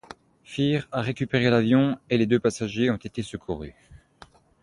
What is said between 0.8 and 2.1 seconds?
a récupéré l'avion